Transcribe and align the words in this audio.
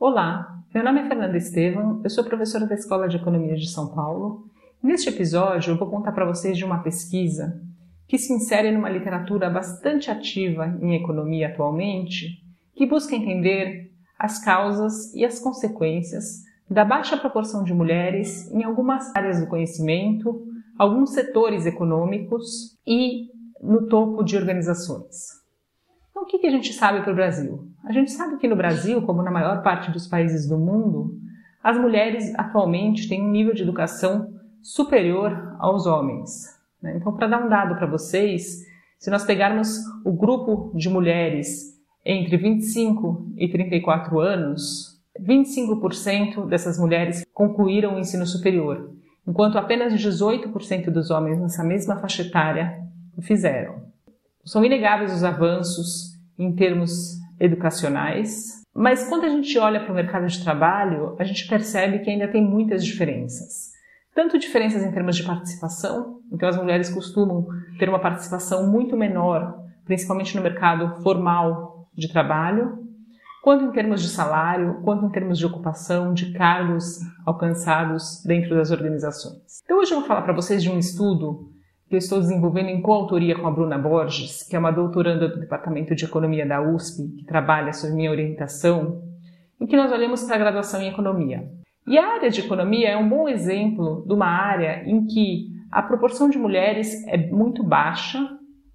Olá, 0.00 0.62
meu 0.72 0.84
nome 0.84 1.00
é 1.00 1.08
Fernanda 1.08 1.36
Estevam, 1.36 2.00
eu 2.04 2.08
sou 2.08 2.22
professora 2.22 2.64
da 2.64 2.76
Escola 2.76 3.08
de 3.08 3.16
Economia 3.16 3.56
de 3.56 3.68
São 3.68 3.92
Paulo. 3.92 4.48
Neste 4.80 5.08
episódio, 5.08 5.72
eu 5.72 5.76
vou 5.76 5.90
contar 5.90 6.12
para 6.12 6.24
vocês 6.24 6.56
de 6.56 6.64
uma 6.64 6.84
pesquisa 6.84 7.60
que 8.06 8.16
se 8.16 8.32
insere 8.32 8.70
numa 8.70 8.88
literatura 8.88 9.50
bastante 9.50 10.08
ativa 10.08 10.68
em 10.80 10.94
economia 10.94 11.48
atualmente, 11.48 12.28
que 12.76 12.86
busca 12.86 13.16
entender 13.16 13.90
as 14.16 14.38
causas 14.38 15.12
e 15.14 15.24
as 15.24 15.40
consequências 15.40 16.44
da 16.70 16.84
baixa 16.84 17.16
proporção 17.16 17.64
de 17.64 17.74
mulheres 17.74 18.48
em 18.52 18.62
algumas 18.62 19.12
áreas 19.16 19.40
do 19.40 19.48
conhecimento, 19.48 20.46
alguns 20.78 21.10
setores 21.10 21.66
econômicos 21.66 22.78
e 22.86 23.26
no 23.60 23.88
topo 23.88 24.22
de 24.22 24.36
organizações. 24.36 25.38
Então, 26.18 26.22
o 26.22 26.26
que, 26.26 26.46
a 26.46 26.50
gente 26.50 26.72
sabe 26.72 27.02
para 27.02 27.12
o 27.12 27.16
Brasil? 27.16 27.68
A 27.88 27.92
gente 27.92 28.10
sabe 28.10 28.36
que 28.36 28.46
no 28.46 28.54
Brasil, 28.54 29.00
como 29.00 29.22
na 29.22 29.30
maior 29.30 29.62
parte 29.62 29.90
dos 29.90 30.06
países 30.06 30.46
do 30.46 30.58
mundo, 30.58 31.18
as 31.64 31.78
mulheres 31.78 32.34
atualmente 32.36 33.08
têm 33.08 33.22
um 33.22 33.30
nível 33.30 33.54
de 33.54 33.62
educação 33.62 34.30
superior 34.60 35.56
aos 35.58 35.86
homens. 35.86 36.54
Né? 36.82 36.98
Então, 36.98 37.14
para 37.14 37.26
dar 37.26 37.42
um 37.42 37.48
dado 37.48 37.76
para 37.76 37.86
vocês, 37.86 38.58
se 38.98 39.08
nós 39.08 39.24
pegarmos 39.24 39.78
o 40.04 40.12
grupo 40.12 40.70
de 40.76 40.90
mulheres 40.90 41.80
entre 42.04 42.36
25 42.36 43.32
e 43.38 43.48
34 43.48 44.20
anos, 44.20 45.00
25% 45.18 46.46
dessas 46.46 46.78
mulheres 46.78 47.24
concluíram 47.32 47.94
o 47.94 47.98
ensino 47.98 48.26
superior, 48.26 48.92
enquanto 49.26 49.56
apenas 49.56 49.94
18% 49.94 50.90
dos 50.90 51.10
homens 51.10 51.40
nessa 51.40 51.64
mesma 51.64 51.96
faixa 51.96 52.20
etária 52.20 52.82
o 53.16 53.22
fizeram. 53.22 53.76
São 54.44 54.62
inegáveis 54.62 55.10
os 55.10 55.24
avanços 55.24 56.18
em 56.38 56.54
termos 56.54 57.18
educacionais, 57.40 58.62
mas 58.74 59.08
quando 59.08 59.24
a 59.24 59.28
gente 59.28 59.58
olha 59.58 59.80
para 59.80 59.92
o 59.92 59.94
mercado 59.94 60.26
de 60.26 60.42
trabalho, 60.42 61.16
a 61.18 61.24
gente 61.24 61.48
percebe 61.48 61.98
que 61.98 62.10
ainda 62.10 62.28
tem 62.28 62.42
muitas 62.42 62.84
diferenças. 62.84 63.72
Tanto 64.14 64.38
diferenças 64.38 64.82
em 64.82 64.90
termos 64.92 65.16
de 65.16 65.22
participação, 65.22 66.20
então 66.32 66.48
as 66.48 66.56
mulheres 66.56 66.88
costumam 66.90 67.46
ter 67.78 67.88
uma 67.88 67.98
participação 67.98 68.70
muito 68.70 68.96
menor, 68.96 69.62
principalmente 69.84 70.36
no 70.36 70.42
mercado 70.42 71.02
formal 71.02 71.88
de 71.94 72.08
trabalho, 72.08 72.86
quanto 73.42 73.64
em 73.64 73.72
termos 73.72 74.02
de 74.02 74.08
salário, 74.08 74.80
quanto 74.82 75.06
em 75.06 75.10
termos 75.10 75.38
de 75.38 75.46
ocupação, 75.46 76.12
de 76.12 76.32
cargos 76.32 76.98
alcançados 77.24 78.22
dentro 78.24 78.54
das 78.54 78.70
organizações. 78.70 79.60
Então 79.64 79.78
hoje 79.78 79.92
eu 79.92 80.00
vou 80.00 80.06
falar 80.06 80.22
para 80.22 80.34
vocês 80.34 80.62
de 80.62 80.70
um 80.70 80.78
estudo 80.78 81.50
que 81.88 81.94
eu 81.94 81.98
estou 81.98 82.20
desenvolvendo 82.20 82.68
em 82.68 82.82
coautoria 82.82 83.34
com 83.34 83.46
a 83.46 83.50
Bruna 83.50 83.78
Borges, 83.78 84.42
que 84.42 84.54
é 84.54 84.58
uma 84.58 84.70
doutoranda 84.70 85.26
do 85.26 85.40
Departamento 85.40 85.94
de 85.94 86.04
Economia 86.04 86.46
da 86.46 86.60
USP, 86.60 87.08
que 87.16 87.24
trabalha 87.24 87.72
sob 87.72 87.94
minha 87.94 88.10
orientação, 88.10 89.02
em 89.58 89.66
que 89.66 89.76
nós 89.76 89.90
olhamos 89.90 90.22
para 90.24 90.36
a 90.36 90.38
graduação 90.38 90.82
em 90.82 90.88
Economia. 90.88 91.50
E 91.86 91.96
a 91.96 92.06
área 92.06 92.30
de 92.30 92.40
Economia 92.40 92.90
é 92.90 92.96
um 92.96 93.08
bom 93.08 93.26
exemplo 93.26 94.04
de 94.06 94.12
uma 94.12 94.26
área 94.26 94.82
em 94.86 95.06
que 95.06 95.48
a 95.70 95.82
proporção 95.82 96.28
de 96.28 96.38
mulheres 96.38 97.06
é 97.08 97.16
muito 97.16 97.64
baixa, 97.64 98.18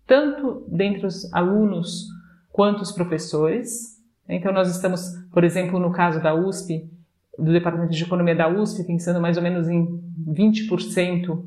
tanto 0.07 0.65
dentre 0.67 1.05
os 1.05 1.31
alunos 1.31 2.07
quanto 2.51 2.81
os 2.81 2.91
professores. 2.91 4.01
Então, 4.27 4.51
nós 4.51 4.73
estamos, 4.75 5.11
por 5.31 5.43
exemplo, 5.43 5.79
no 5.79 5.91
caso 5.91 6.21
da 6.21 6.33
USP, 6.33 6.89
do 7.37 7.51
Departamento 7.51 7.91
de 7.91 8.03
Economia 8.03 8.35
da 8.35 8.47
USP, 8.47 8.83
pensando 8.83 9.21
mais 9.21 9.37
ou 9.37 9.43
menos 9.43 9.69
em 9.69 9.85
20% 10.27 11.43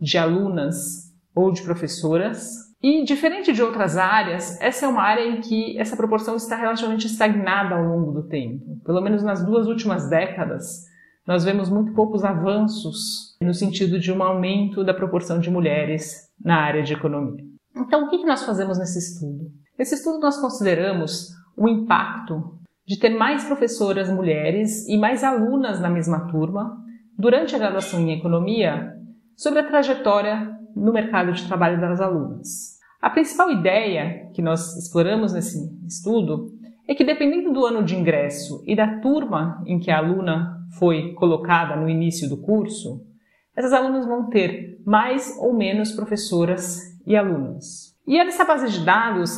de 0.00 0.16
alunas 0.16 1.07
ou 1.38 1.52
de 1.52 1.62
professoras. 1.62 2.68
E 2.82 3.04
diferente 3.04 3.52
de 3.52 3.62
outras 3.62 3.96
áreas, 3.96 4.60
essa 4.60 4.86
é 4.86 4.88
uma 4.88 5.02
área 5.02 5.24
em 5.24 5.40
que 5.40 5.78
essa 5.78 5.96
proporção 5.96 6.34
está 6.34 6.56
relativamente 6.56 7.06
estagnada 7.06 7.76
ao 7.76 7.84
longo 7.84 8.12
do 8.12 8.28
tempo. 8.28 8.80
Pelo 8.84 9.00
menos 9.00 9.22
nas 9.22 9.44
duas 9.44 9.68
últimas 9.68 10.10
décadas, 10.10 10.84
nós 11.24 11.44
vemos 11.44 11.70
muito 11.70 11.92
poucos 11.92 12.24
avanços 12.24 13.36
no 13.40 13.54
sentido 13.54 14.00
de 14.00 14.12
um 14.12 14.20
aumento 14.22 14.82
da 14.82 14.92
proporção 14.92 15.38
de 15.38 15.50
mulheres 15.50 16.28
na 16.44 16.56
área 16.56 16.82
de 16.82 16.92
economia. 16.92 17.44
Então, 17.76 18.04
o 18.04 18.10
que 18.10 18.24
nós 18.24 18.44
fazemos 18.44 18.78
nesse 18.78 18.98
estudo? 18.98 19.50
Nesse 19.78 19.94
estudo, 19.94 20.18
nós 20.18 20.40
consideramos 20.40 21.28
o 21.56 21.68
impacto 21.68 22.58
de 22.84 22.98
ter 22.98 23.10
mais 23.10 23.44
professoras 23.44 24.10
mulheres 24.10 24.88
e 24.88 24.96
mais 24.96 25.22
alunas 25.22 25.80
na 25.80 25.90
mesma 25.90 26.26
turma 26.28 26.76
durante 27.16 27.54
a 27.54 27.58
graduação 27.58 28.00
em 28.00 28.18
economia 28.18 28.92
sobre 29.36 29.60
a 29.60 29.66
trajetória 29.66 30.57
no 30.74 30.92
mercado 30.92 31.32
de 31.32 31.46
trabalho 31.46 31.80
das 31.80 32.00
alunas. 32.00 32.78
A 33.00 33.10
principal 33.10 33.50
ideia 33.50 34.28
que 34.34 34.42
nós 34.42 34.76
exploramos 34.76 35.32
nesse 35.32 35.58
estudo 35.86 36.52
é 36.86 36.94
que, 36.94 37.04
dependendo 37.04 37.52
do 37.52 37.64
ano 37.64 37.84
de 37.84 37.94
ingresso 37.94 38.62
e 38.66 38.74
da 38.74 38.98
turma 39.00 39.62
em 39.66 39.78
que 39.78 39.90
a 39.90 39.98
aluna 39.98 40.58
foi 40.78 41.12
colocada 41.14 41.76
no 41.76 41.88
início 41.88 42.28
do 42.28 42.38
curso, 42.38 43.06
essas 43.54 43.72
alunas 43.72 44.06
vão 44.06 44.28
ter 44.30 44.80
mais 44.86 45.36
ou 45.38 45.52
menos 45.52 45.92
professoras 45.92 46.80
e 47.06 47.16
alunos. 47.16 47.94
E 48.06 48.18
essa 48.18 48.44
base 48.44 48.70
de 48.70 48.84
dados 48.84 49.36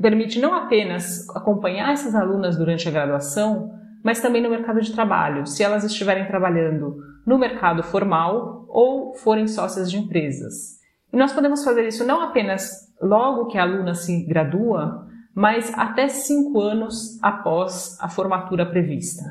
permite 0.00 0.40
não 0.40 0.54
apenas 0.54 1.28
acompanhar 1.30 1.92
essas 1.92 2.14
alunas 2.14 2.56
durante 2.56 2.88
a 2.88 2.90
graduação, 2.90 3.70
mas 4.02 4.20
também 4.20 4.42
no 4.42 4.50
mercado 4.50 4.80
de 4.80 4.92
trabalho, 4.92 5.46
se 5.46 5.62
elas 5.62 5.84
estiverem 5.84 6.26
trabalhando 6.26 6.96
no 7.26 7.38
mercado 7.38 7.82
formal 7.82 8.66
ou 8.68 9.14
forem 9.14 9.46
sócias 9.46 9.90
de 9.90 9.98
empresas. 9.98 10.80
E 11.12 11.16
nós 11.16 11.32
podemos 11.32 11.64
fazer 11.64 11.86
isso 11.86 12.06
não 12.06 12.20
apenas 12.20 12.92
logo 13.00 13.46
que 13.46 13.58
a 13.58 13.62
aluna 13.62 13.94
se 13.94 14.24
gradua, 14.24 15.06
mas 15.34 15.72
até 15.76 16.08
cinco 16.08 16.60
anos 16.60 17.18
após 17.22 17.98
a 18.00 18.08
formatura 18.08 18.66
prevista. 18.66 19.22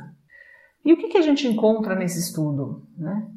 E 0.84 0.94
o 0.94 0.98
que, 0.98 1.18
a 1.18 1.22
gente 1.22 1.48
encontra 1.48 1.96
nesse 1.96 2.20
estudo? 2.20 2.88
Né? 2.98 3.28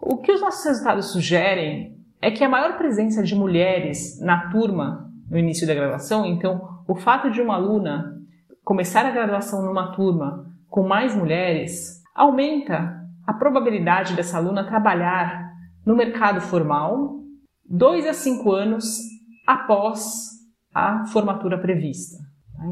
O 0.00 0.18
que 0.18 0.32
os 0.32 0.40
nossos 0.40 0.64
resultados 0.64 1.06
sugerem 1.06 1.98
é 2.20 2.30
que 2.30 2.44
a 2.44 2.48
maior 2.48 2.76
presença 2.76 3.22
de 3.22 3.34
mulheres 3.34 4.20
na 4.20 4.50
turma 4.50 5.10
no 5.28 5.38
início 5.38 5.66
da 5.66 5.74
graduação, 5.74 6.24
então 6.26 6.82
o 6.86 6.94
fato 6.94 7.30
de 7.30 7.40
uma 7.40 7.54
aluna 7.54 8.20
começar 8.64 9.04
a 9.04 9.10
graduação 9.10 9.62
numa 9.62 9.92
turma 9.92 10.46
com 10.68 10.86
mais 10.86 11.14
mulheres 11.14 12.02
aumenta 12.14 13.01
a 13.26 13.32
probabilidade 13.32 14.14
dessa 14.14 14.38
aluna 14.38 14.66
trabalhar 14.66 15.50
no 15.84 15.96
mercado 15.96 16.40
formal 16.40 17.20
dois 17.68 18.06
a 18.06 18.12
cinco 18.12 18.52
anos 18.52 18.98
após 19.46 20.30
a 20.74 21.04
formatura 21.06 21.58
prevista. 21.58 22.18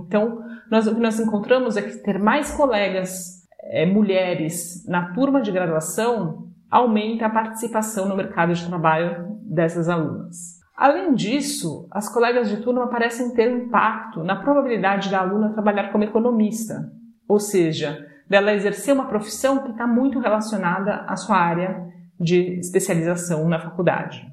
Então, 0.07 0.41
nós, 0.71 0.87
o 0.87 0.95
que 0.95 1.01
nós 1.01 1.19
encontramos 1.19 1.77
é 1.77 1.83
que 1.83 1.97
ter 1.99 2.19
mais 2.19 2.53
colegas 2.53 3.41
é, 3.65 3.85
mulheres 3.87 4.87
na 4.87 5.13
turma 5.13 5.43
de 5.43 5.51
graduação 5.51 6.49
aumenta 6.71 7.27
a 7.27 7.31
participação 7.31 8.09
no 8.09 8.17
mercado 8.17 8.55
de 8.55 8.67
trabalho 8.67 9.39
dessas 9.43 9.89
alunas. 9.89 10.61
Além 10.77 11.15
disso, 11.15 11.87
as 11.91 12.09
colegas 12.09 12.49
de 12.49 12.59
turma 12.59 12.89
parecem 12.89 13.35
ter 13.35 13.51
impacto 13.51 14.23
na 14.23 14.37
probabilidade 14.37 15.11
da 15.11 15.21
aluna 15.21 15.53
trabalhar 15.53 15.91
como 15.91 16.05
economista, 16.05 16.91
ou 17.29 17.39
seja, 17.39 18.07
dela 18.31 18.55
exercer 18.55 18.95
uma 18.95 19.09
profissão 19.09 19.59
que 19.59 19.73
está 19.73 19.89
muito 19.89 20.21
relacionada 20.21 21.05
à 21.09 21.17
sua 21.17 21.37
área 21.37 21.85
de 22.19 22.61
especialização 22.61 23.49
na 23.49 23.59
faculdade. 23.59 24.25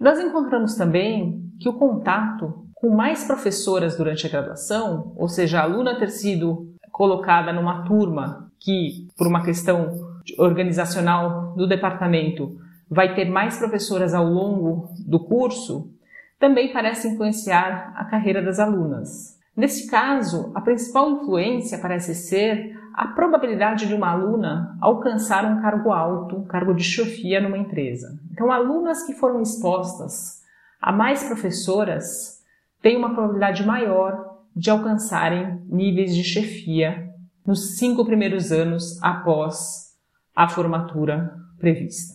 Nós 0.00 0.18
encontramos 0.18 0.74
também 0.74 1.48
que 1.60 1.68
o 1.68 1.74
contato 1.74 2.66
com 2.74 2.90
mais 2.90 3.24
professoras 3.24 3.96
durante 3.96 4.26
a 4.26 4.30
graduação, 4.30 5.12
ou 5.16 5.28
seja, 5.28 5.60
a 5.60 5.62
aluna 5.62 5.98
ter 5.98 6.10
sido 6.10 6.74
colocada 6.90 7.52
numa 7.52 7.84
turma 7.84 8.50
que, 8.58 9.06
por 9.16 9.28
uma 9.28 9.44
questão 9.44 9.94
organizacional 10.38 11.54
do 11.54 11.68
departamento, 11.68 12.56
vai 12.90 13.14
ter 13.14 13.26
mais 13.26 13.56
professoras 13.58 14.12
ao 14.12 14.24
longo 14.24 14.88
do 15.06 15.20
curso, 15.20 15.90
também 16.38 16.72
parece 16.72 17.08
influenciar 17.08 17.92
a 17.96 18.04
carreira 18.04 18.42
das 18.42 18.58
alunas. 18.58 19.36
Nesse 19.56 19.88
caso, 19.88 20.52
a 20.54 20.60
principal 20.60 21.10
influência 21.10 21.78
parece 21.78 22.14
ser 22.14 22.76
a 22.96 23.08
probabilidade 23.08 23.86
de 23.86 23.94
uma 23.94 24.10
aluna 24.10 24.74
alcançar 24.80 25.44
um 25.44 25.60
cargo 25.60 25.92
alto, 25.92 26.36
um 26.36 26.44
cargo 26.44 26.72
de 26.72 26.82
chefia 26.82 27.42
numa 27.42 27.58
empresa. 27.58 28.18
Então, 28.32 28.50
alunas 28.50 29.04
que 29.04 29.12
foram 29.12 29.42
expostas 29.42 30.42
a 30.80 30.90
mais 30.90 31.22
professoras 31.24 32.42
têm 32.80 32.96
uma 32.96 33.12
probabilidade 33.12 33.66
maior 33.66 34.38
de 34.54 34.70
alcançarem 34.70 35.60
níveis 35.66 36.14
de 36.14 36.24
chefia 36.24 37.12
nos 37.46 37.76
cinco 37.76 38.02
primeiros 38.04 38.50
anos 38.50 38.98
após 39.02 39.94
a 40.34 40.48
formatura 40.48 41.36
prevista. 41.58 42.14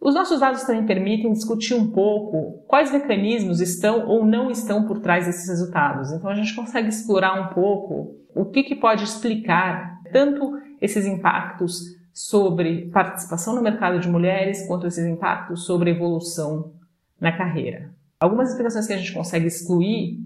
Os 0.00 0.14
nossos 0.14 0.40
dados 0.40 0.62
também 0.62 0.86
permitem 0.86 1.32
discutir 1.32 1.74
um 1.74 1.90
pouco 1.90 2.64
quais 2.68 2.92
mecanismos 2.92 3.60
estão 3.60 4.06
ou 4.06 4.24
não 4.24 4.50
estão 4.50 4.86
por 4.86 5.00
trás 5.00 5.26
desses 5.26 5.48
resultados. 5.48 6.12
Então 6.12 6.30
a 6.30 6.34
gente 6.34 6.54
consegue 6.54 6.88
explorar 6.88 7.40
um 7.40 7.52
pouco 7.52 8.16
o 8.34 8.44
que, 8.44 8.62
que 8.62 8.76
pode 8.76 9.04
explicar 9.04 10.00
tanto 10.12 10.56
esses 10.80 11.04
impactos 11.04 11.96
sobre 12.12 12.88
participação 12.90 13.54
no 13.54 13.62
mercado 13.62 13.98
de 13.98 14.08
mulheres, 14.08 14.66
quanto 14.66 14.86
esses 14.86 15.04
impactos 15.04 15.64
sobre 15.64 15.90
evolução 15.90 16.72
na 17.20 17.36
carreira. 17.36 17.90
Algumas 18.20 18.50
explicações 18.50 18.86
que 18.86 18.92
a 18.92 18.96
gente 18.96 19.12
consegue 19.12 19.46
excluir 19.46 20.18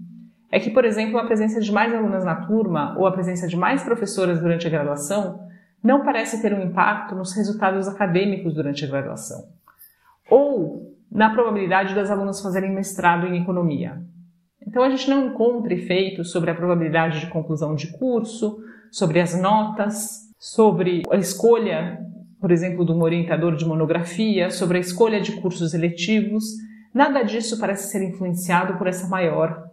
é 0.51 0.59
que, 0.59 0.69
por 0.69 0.85
exemplo, 0.85 1.17
a 1.17 1.25
presença 1.25 1.59
de 1.59 1.71
mais 1.71 1.93
alunas 1.93 2.23
na 2.23 2.35
turma 2.35 2.95
ou 2.97 3.07
a 3.07 3.11
presença 3.11 3.47
de 3.47 3.55
mais 3.55 3.83
professoras 3.83 4.39
durante 4.39 4.67
a 4.67 4.69
graduação 4.69 5.47
não 5.83 6.03
parece 6.03 6.41
ter 6.41 6.53
um 6.53 6.61
impacto 6.61 7.13
nos 7.13 7.33
resultados 7.33 7.87
acadêmicos 7.87 8.53
durante 8.53 8.85
a 8.85 8.87
graduação, 8.87 9.49
ou 10.29 10.93
na 11.11 11.29
probabilidade 11.29 11.93
das 11.93 12.09
alunas 12.09 12.41
fazerem 12.41 12.73
mestrado 12.73 13.27
em 13.27 13.41
economia. 13.41 14.01
Então 14.65 14.83
a 14.83 14.89
gente 14.89 15.09
não 15.09 15.27
encontra 15.27 15.73
efeitos 15.73 16.31
sobre 16.31 16.49
a 16.49 16.55
probabilidade 16.55 17.19
de 17.19 17.27
conclusão 17.27 17.75
de 17.75 17.91
curso, 17.97 18.59
sobre 18.91 19.19
as 19.19 19.39
notas, 19.39 20.31
sobre 20.39 21.03
a 21.11 21.15
escolha, 21.15 21.99
por 22.39 22.51
exemplo, 22.51 22.85
de 22.85 22.91
um 22.91 23.01
orientador 23.01 23.55
de 23.55 23.65
monografia, 23.65 24.49
sobre 24.49 24.77
a 24.77 24.81
escolha 24.81 25.21
de 25.21 25.33
cursos 25.41 25.73
eletivos. 25.73 26.43
Nada 26.93 27.23
disso 27.23 27.59
parece 27.59 27.91
ser 27.91 28.03
influenciado 28.03 28.77
por 28.77 28.87
essa 28.87 29.07
maior 29.07 29.63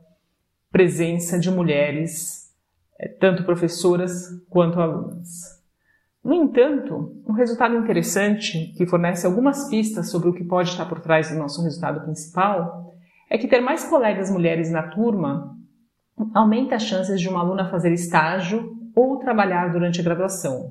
presença 0.71 1.39
de 1.39 1.51
mulheres, 1.51 2.53
eh, 2.99 3.09
tanto 3.09 3.45
professoras 3.45 4.29
quanto 4.49 4.81
alunas. 4.81 5.60
No 6.23 6.35
entanto, 6.35 7.23
um 7.27 7.33
resultado 7.33 7.75
interessante 7.77 8.75
que 8.77 8.87
fornece 8.87 9.27
algumas 9.27 9.69
pistas 9.71 10.11
sobre 10.11 10.29
o 10.29 10.35
que 10.35 10.45
pode 10.45 10.69
estar 10.69 10.87
por 10.87 11.01
trás 11.01 11.31
do 11.31 11.39
nosso 11.39 11.63
resultado 11.63 12.03
principal 12.03 12.93
é 13.29 13.39
que 13.39 13.49
ter 13.49 13.61
mais 13.61 13.85
colegas 13.85 14.31
mulheres 14.31 14.71
na 14.71 14.83
turma 14.83 15.57
aumenta 16.35 16.75
as 16.75 16.83
chances 16.83 17.19
de 17.21 17.29
uma 17.29 17.41
aluna 17.41 17.71
fazer 17.71 17.93
estágio 17.93 18.77
ou 18.95 19.19
trabalhar 19.19 19.73
durante 19.73 20.01
a 20.01 20.05
graduação. 20.05 20.71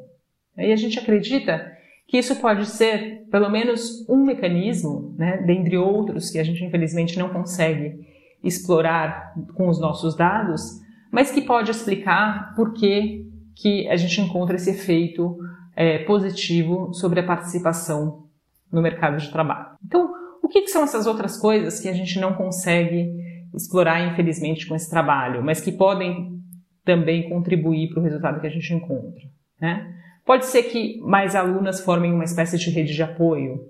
E 0.55 0.71
a 0.71 0.75
gente 0.75 0.99
acredita 0.99 1.71
que 2.07 2.17
isso 2.17 2.35
pode 2.35 2.65
ser 2.67 3.25
pelo 3.31 3.49
menos 3.49 4.07
um 4.09 4.23
mecanismo, 4.23 5.15
né, 5.17 5.37
dentre 5.37 5.77
outros 5.77 6.29
que 6.29 6.39
a 6.39 6.43
gente 6.43 6.63
infelizmente 6.63 7.17
não 7.17 7.29
consegue 7.29 8.07
explorar 8.43 9.33
com 9.55 9.67
os 9.67 9.79
nossos 9.79 10.15
dados, 10.15 10.79
mas 11.11 11.31
que 11.31 11.41
pode 11.41 11.71
explicar 11.71 12.53
por 12.55 12.73
que 12.73 13.28
que 13.59 13.87
a 13.89 13.97
gente 13.97 14.21
encontra 14.21 14.55
esse 14.55 14.69
efeito 14.69 15.37
é, 15.75 15.99
positivo 15.99 16.93
sobre 16.93 17.19
a 17.19 17.23
participação 17.23 18.23
no 18.71 18.81
mercado 18.81 19.17
de 19.17 19.29
trabalho. 19.29 19.77
Então, 19.85 20.13
o 20.41 20.47
que, 20.47 20.61
que 20.61 20.69
são 20.69 20.83
essas 20.83 21.05
outras 21.05 21.37
coisas 21.37 21.79
que 21.79 21.89
a 21.89 21.93
gente 21.93 22.19
não 22.19 22.33
consegue 22.33 23.11
explorar, 23.53 24.01
infelizmente, 24.07 24.65
com 24.65 24.75
esse 24.75 24.89
trabalho, 24.89 25.43
mas 25.43 25.59
que 25.59 25.71
podem 25.71 26.39
também 26.85 27.27
contribuir 27.29 27.89
para 27.89 27.99
o 27.99 28.03
resultado 28.03 28.39
que 28.39 28.47
a 28.47 28.51
gente 28.51 28.73
encontra? 28.73 29.21
Né? 29.59 29.93
Pode 30.25 30.45
ser 30.45 30.63
que 30.63 30.99
mais 31.01 31.35
alunas 31.35 31.81
formem 31.81 32.13
uma 32.13 32.23
espécie 32.23 32.57
de 32.57 32.69
rede 32.69 32.93
de 32.93 33.03
apoio, 33.03 33.65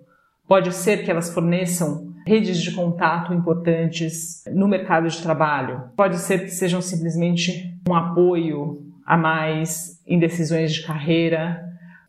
pode 0.47 0.71
ser 0.73 1.03
que 1.03 1.09
elas 1.09 1.33
forneçam 1.33 2.13
redes 2.27 2.61
de 2.61 2.71
contato 2.73 3.33
importantes 3.33 4.43
no 4.53 4.67
mercado 4.67 5.07
de 5.07 5.21
trabalho, 5.21 5.89
pode 5.95 6.19
ser 6.19 6.43
que 6.43 6.51
sejam 6.51 6.81
simplesmente 6.81 7.73
um 7.89 7.95
apoio 7.95 8.88
a 9.09 9.17
mais 9.17 9.99
em 10.05 10.19
decisões 10.19 10.71
de 10.71 10.83
carreira. 10.83 11.59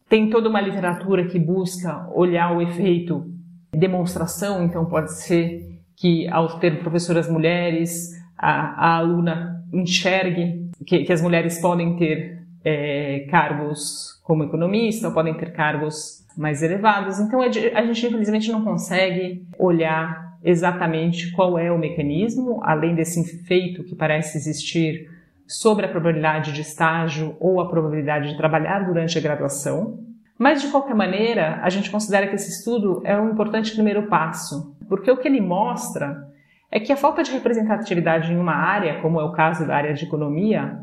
Tem 0.06 0.28
toda 0.28 0.50
uma 0.50 0.60
literatura 0.60 1.24
que 1.24 1.38
busca 1.38 2.06
olhar 2.14 2.54
o 2.54 2.60
efeito 2.60 3.26
demonstração, 3.72 4.62
então 4.62 4.84
pode 4.84 5.14
ser 5.14 5.80
que 5.96 6.28
ao 6.28 6.58
ter 6.58 6.78
professoras 6.80 7.26
mulheres, 7.26 8.10
a, 8.36 8.88
a 8.88 8.96
aluna 8.98 9.64
enxergue 9.72 10.68
que, 10.84 11.04
que, 11.04 11.12
as 11.12 11.22
mulheres 11.22 11.58
podem 11.58 11.96
ter 11.96 12.42
é, 12.62 13.26
cargos 13.30 14.20
como 14.22 14.44
economista, 14.44 15.10
podem 15.10 15.32
ter 15.32 15.52
cargos 15.52 16.26
mais 16.36 16.62
elevados. 16.62 17.18
Então 17.18 17.42
é 17.42 17.46
a 17.46 17.86
gente 17.86 18.06
infelizmente 18.06 18.52
não 18.52 18.62
consegue 18.62 19.46
olhar 19.58 20.36
exatamente 20.44 21.30
qual 21.32 21.58
é 21.58 21.72
o 21.72 21.78
mecanismo, 21.78 22.60
além 22.62 22.94
desse 22.94 23.20
efeito 23.20 23.84
que 23.84 23.94
parece 23.94 24.36
existir 24.36 25.08
sobre 25.50 25.84
a 25.84 25.88
probabilidade 25.88 26.52
de 26.52 26.60
estágio 26.60 27.36
ou 27.40 27.60
a 27.60 27.68
probabilidade 27.68 28.28
de 28.28 28.36
trabalhar 28.36 28.86
durante 28.86 29.18
a 29.18 29.20
graduação. 29.20 29.98
Mas, 30.38 30.62
de 30.62 30.68
qualquer 30.68 30.94
maneira, 30.94 31.58
a 31.60 31.68
gente 31.68 31.90
considera 31.90 32.28
que 32.28 32.36
esse 32.36 32.50
estudo 32.50 33.02
é 33.04 33.18
um 33.18 33.30
importante 33.30 33.72
primeiro 33.72 34.04
passo, 34.04 34.76
porque 34.88 35.10
o 35.10 35.16
que 35.16 35.26
ele 35.26 35.40
mostra 35.40 36.24
é 36.70 36.78
que 36.78 36.92
a 36.92 36.96
falta 36.96 37.24
de 37.24 37.32
representatividade 37.32 38.32
em 38.32 38.38
uma 38.38 38.54
área, 38.54 39.00
como 39.02 39.20
é 39.20 39.24
o 39.24 39.32
caso 39.32 39.66
da 39.66 39.74
área 39.74 39.92
de 39.92 40.04
economia, 40.04 40.78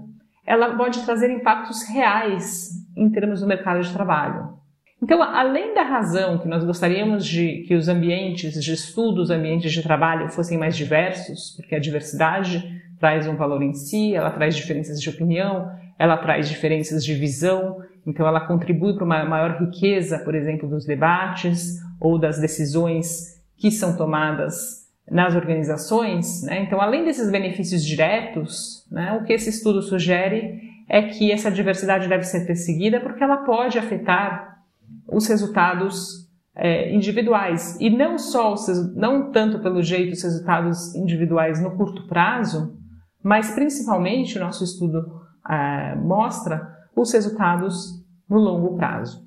ela 0.45 0.75
pode 0.75 1.01
trazer 1.05 1.31
impactos 1.31 1.87
reais 1.87 2.71
em 2.95 3.09
termos 3.09 3.39
do 3.39 3.47
mercado 3.47 3.81
de 3.81 3.93
trabalho. 3.93 4.57
Então, 5.01 5.23
além 5.23 5.73
da 5.73 5.83
razão 5.83 6.39
que 6.39 6.47
nós 6.47 6.65
gostaríamos 6.65 7.25
de 7.25 7.63
que 7.67 7.73
os 7.73 7.87
ambientes 7.87 8.61
de 8.61 8.73
estudo, 8.73 9.21
os 9.21 9.29
ambientes 9.29 9.71
de 9.71 9.81
trabalho 9.81 10.29
fossem 10.29 10.57
mais 10.57 10.75
diversos, 10.75 11.55
porque 11.55 11.75
a 11.75 11.79
diversidade 11.79 12.77
traz 12.99 13.27
um 13.27 13.35
valor 13.35 13.61
em 13.61 13.73
si, 13.73 14.15
ela 14.15 14.31
traz 14.31 14.55
diferenças 14.55 15.01
de 15.01 15.09
opinião, 15.09 15.71
ela 15.97 16.17
traz 16.17 16.47
diferenças 16.47 17.03
de 17.03 17.13
visão, 17.13 17.81
então 18.05 18.27
ela 18.27 18.41
contribui 18.41 18.95
para 18.95 19.03
uma 19.03 19.25
maior 19.25 19.59
riqueza, 19.59 20.19
por 20.19 20.35
exemplo, 20.35 20.69
dos 20.69 20.85
debates 20.85 21.79
ou 21.99 22.19
das 22.19 22.39
decisões 22.39 23.41
que 23.57 23.71
são 23.71 23.97
tomadas 23.97 24.88
nas 25.09 25.35
organizações. 25.35 26.44
Né? 26.44 26.61
Então, 26.61 26.81
além 26.81 27.05
desses 27.05 27.31
benefícios 27.31 27.83
diretos, 27.83 28.85
né, 28.91 29.13
o 29.13 29.25
que 29.25 29.33
esse 29.33 29.50
estudo 29.50 29.81
sugere 29.81 30.61
é 30.88 31.01
que 31.01 31.31
essa 31.31 31.51
diversidade 31.51 32.07
deve 32.07 32.23
ser 32.23 32.45
perseguida 32.45 33.00
porque 33.00 33.23
ela 33.23 33.38
pode 33.38 33.77
afetar 33.77 34.63
os 35.07 35.27
resultados 35.27 36.27
é, 36.55 36.93
individuais 36.93 37.77
e 37.79 37.89
não 37.89 38.17
só 38.17 38.53
os, 38.53 38.95
não 38.95 39.31
tanto 39.31 39.59
pelo 39.59 39.81
jeito 39.81 40.13
os 40.13 40.23
resultados 40.23 40.95
individuais 40.95 41.61
no 41.61 41.71
curto 41.71 42.07
prazo, 42.07 42.77
mas 43.23 43.51
principalmente 43.51 44.37
o 44.37 44.41
nosso 44.41 44.63
estudo 44.63 45.21
é, 45.49 45.95
mostra 45.95 46.75
os 46.95 47.11
resultados 47.11 48.03
no 48.29 48.37
longo 48.37 48.75
prazo. 48.75 49.25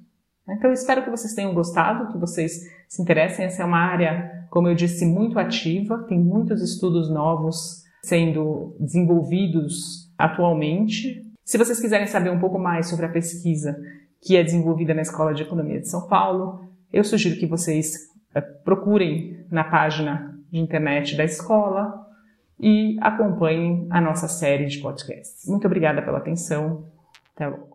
Então, 0.49 0.73
espero 0.73 1.05
que 1.05 1.11
vocês 1.11 1.35
tenham 1.35 1.55
gostado, 1.55 2.13
que 2.13 2.19
vocês 2.19 2.61
se 2.89 3.01
interessem. 3.01 3.47
Essa 3.47 3.63
é 3.63 3.65
uma 3.65 3.79
área, 3.79 4.47
como 4.51 4.69
eu 4.69 4.75
disse, 4.75 5.07
muito 5.07 5.39
ativa, 5.39 6.05
tem 6.09 6.19
muitos 6.19 6.61
estudos 6.61 7.09
novos 7.09 7.85
sendo 8.03 8.75
desenvolvidos 8.81 10.11
atualmente. 10.19 11.25
Se 11.45 11.57
vocês 11.57 11.81
quiserem 11.81 12.07
saber 12.07 12.31
um 12.31 12.41
pouco 12.41 12.59
mais 12.59 12.89
sobre 12.89 13.07
a 13.07 13.11
pesquisa 13.11 13.77
que 14.21 14.37
é 14.37 14.43
desenvolvida 14.43 14.93
na 14.93 15.03
Escola 15.03 15.33
de 15.33 15.43
Economia 15.43 15.81
de 15.81 15.89
São 15.89 16.07
Paulo, 16.09 16.65
eu 16.93 17.05
sugiro 17.05 17.39
que 17.39 17.47
vocês 17.47 18.09
é, 18.35 18.41
procurem 18.41 19.45
na 19.51 19.65
página 19.65 20.37
de 20.51 20.59
internet 20.59 21.17
da 21.17 21.25
escola 21.25 22.07
e 22.61 22.99
acompanhem 23.01 23.87
a 23.91 24.01
nossa 24.01 24.29
série 24.29 24.67
de 24.67 24.79
podcasts. 24.79 25.49
Muito 25.49 25.67
obrigada 25.67 26.03
pela 26.03 26.19
atenção. 26.19 26.85
Até 27.35 27.49
logo. 27.49 27.70